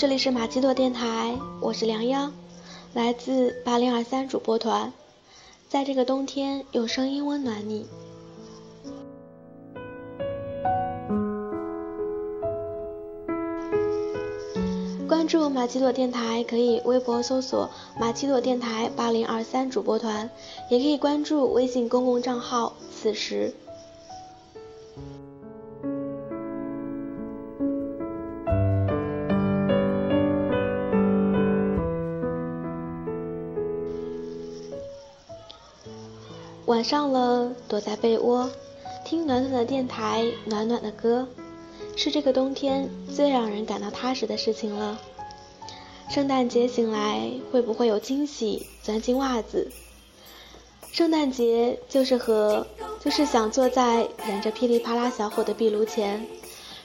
[0.00, 2.32] 这里是马奇朵电台，我是梁央，
[2.94, 4.90] 来自八零二三主播团，
[5.68, 7.86] 在这个冬天用声音温暖你。
[15.06, 17.68] 关注马奇朵电台，可以微博搜索
[18.00, 20.30] “马奇朵电台八零二三主播团”，
[20.70, 23.52] 也可以关注微信公共账号“此时”。
[36.70, 38.48] 晚上了，躲在被窝，
[39.04, 41.26] 听暖暖的电台，暖暖的歌，
[41.96, 44.96] 是这个冬天最让人感到踏实的事情了。
[46.08, 49.68] 圣诞节醒来，会不会有惊喜钻进袜子？
[50.92, 52.64] 圣诞节就是和，
[53.04, 56.24] 就是想坐在燃着噼里啪啦小火的壁炉前，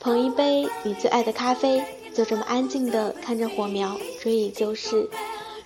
[0.00, 5.08] 捧一杯你最爱的咖啡，就这么安静的看着火苗追忆旧事。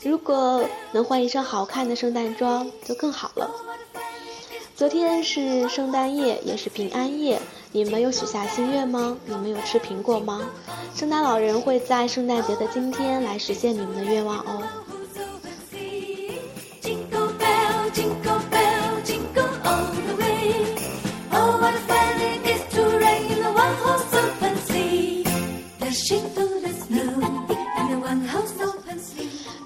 [0.02, 3.50] 如果能换一身好看的圣诞装，就更好了。
[4.82, 7.38] 昨天是圣诞夜，也是平安夜。
[7.70, 9.16] 你们有许下心愿吗？
[9.26, 10.40] 你们有吃苹果吗？
[10.92, 14.60] 圣诞老人会在圣诞节的今天来实现你们的愿望哦。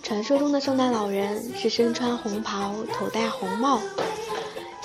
[0.02, 3.80] 传说中的圣诞老人是身穿红袍，头戴红帽。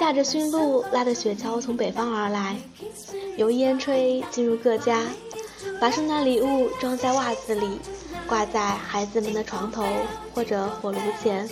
[0.01, 2.55] 驾着驯鹿，拉着雪橇从北方而来，
[3.37, 5.03] 由烟吹进入各家，
[5.79, 7.77] 把圣诞礼物装在袜子里，
[8.27, 9.85] 挂在孩子们的床头
[10.33, 11.47] 或者火炉前。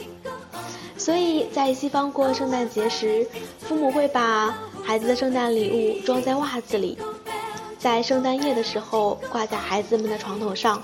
[0.98, 3.28] 所以在西方过圣诞节时，
[3.60, 6.98] 父母会把孩子的圣诞礼物装在袜子里，
[7.78, 10.82] 在圣诞夜的时候挂在孩子们的床头上。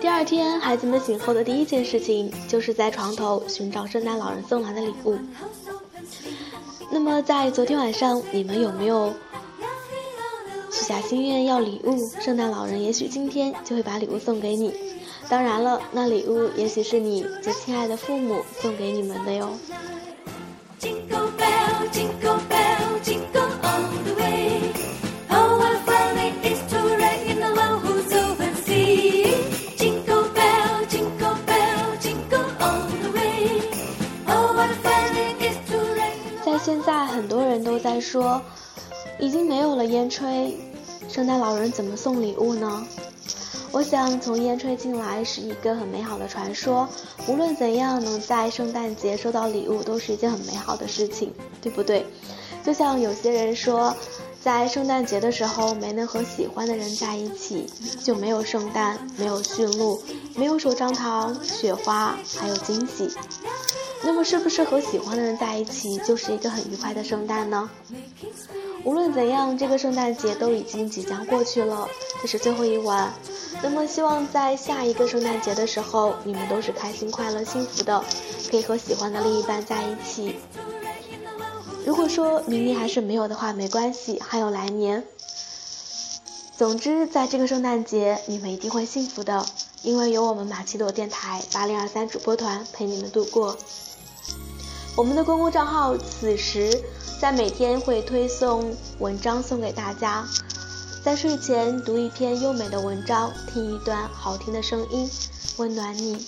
[0.00, 5.18] 第二天，孩子们醒后的第一件事情就是在床头寻找圣诞老人送来的礼物。
[6.90, 9.12] 那么，在昨天晚上，你们有没有
[10.70, 11.96] 许下心愿要礼物？
[12.20, 14.74] 圣诞老人也许今天就会把礼物送给你。
[15.28, 19.50] 当然了，那礼物也许是你最亲爱的父母送给你们的哟。
[37.80, 38.40] 在说，
[39.18, 40.56] 已经没有了烟吹，
[41.08, 42.86] 圣诞老人怎么送礼物呢？
[43.72, 46.88] 我想，从烟吹进来是一个很美好的传说。
[47.28, 51.32] 无论怎样，能在圣诞节收到礼物都是一件很美好的事情，
[51.62, 52.04] 对不对？
[52.64, 53.94] 就像有些人说，
[54.42, 57.66] 在圣诞节的时候没能和喜欢的人在一起，
[58.02, 60.02] 就没有圣诞，没有驯鹿，
[60.34, 63.08] 没有手杖糖、雪花，还有惊喜。
[64.02, 67.70] 那么，是不是和喜欢的人在一起就是一个很愉快的圣诞呢？
[68.82, 71.86] 无论怎样，这个圣诞节都已经即将过去了，
[72.22, 73.12] 这是最后一晚。
[73.62, 78.02] 那么，希望在下一个圣诞节的时候，你们都是开心、快乐、幸福的，
[78.50, 80.36] 可以和喜欢的另一半在一起。
[81.84, 85.04] 如果说明年还是没有的话，没关系，还有来年。
[86.56, 89.44] 总之，在这个圣诞节，你们一定会幸福的，
[89.82, 93.56] 因为有我们马奇朵电台八零二三主播团陪你们度过。
[95.00, 96.78] 我们的公共账号此时
[97.18, 100.28] 在每天会推送文章送给大家，
[101.02, 105.08] 在睡前读一篇优美的文章，听一段好听的声音，
[105.56, 106.22] 温暖你。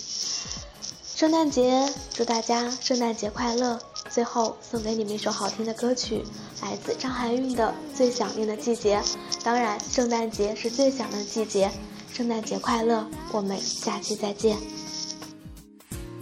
[1.15, 3.79] 圣诞节，祝大家圣诞节快乐！
[4.09, 6.23] 最后送给你们一首好听的歌曲，
[6.63, 8.99] 来自张含韵的《最想念的季节》。
[9.43, 11.69] 当然，圣诞节是最想的季节，
[12.11, 13.05] 圣诞节快乐！
[13.31, 14.57] 我们下期再见。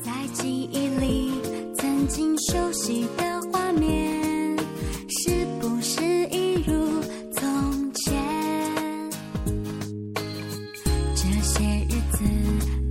[0.04, 1.51] 在记忆里。
[2.02, 4.58] 曾经熟悉的画面，
[5.08, 6.02] 是不是
[6.32, 6.74] 一如
[7.32, 8.20] 从前？
[11.14, 12.24] 这些日子，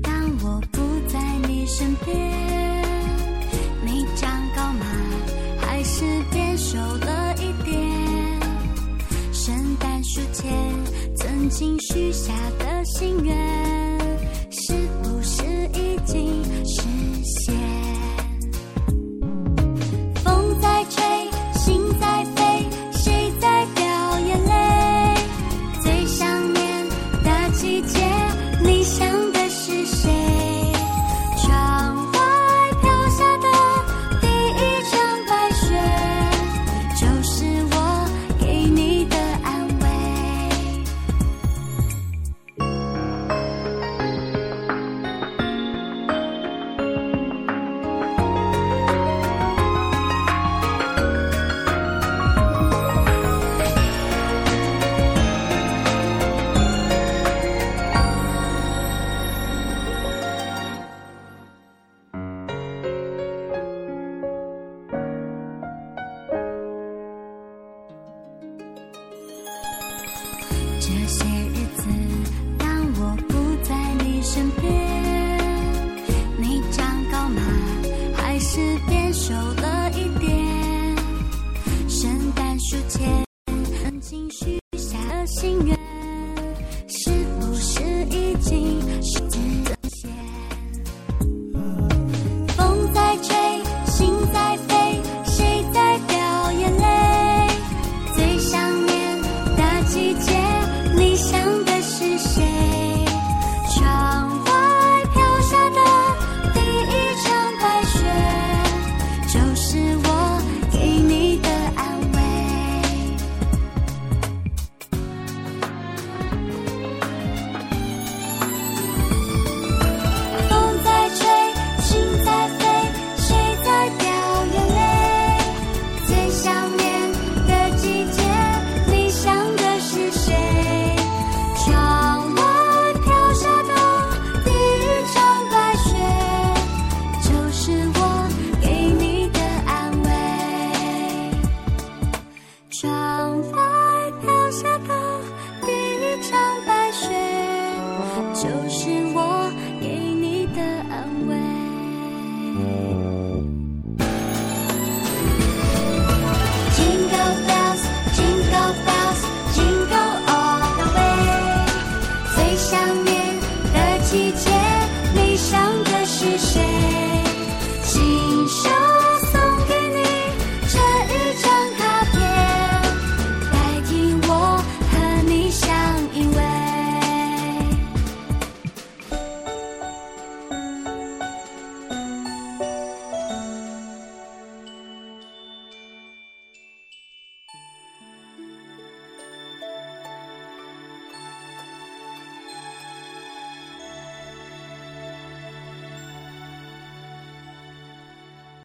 [0.01, 0.13] 当
[0.45, 0.79] 我不
[1.09, 1.19] 在
[1.49, 2.17] 你身边，
[3.85, 4.87] 你长高吗？
[5.59, 8.41] 还是变瘦了一点？
[9.33, 10.55] 圣诞树前，
[11.17, 13.37] 曾经许下的心愿。
[14.53, 14.73] 是
[15.03, 15.43] 不是
[15.75, 16.83] 已经实
[17.25, 17.55] 现
[82.33, 85.80] 半书签，曾经许下的心愿。